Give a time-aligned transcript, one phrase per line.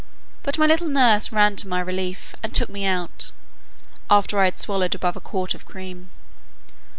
[0.41, 3.31] But my little nurse ran to my relief, and took me out,
[4.09, 6.09] after I had swallowed above a quart of cream.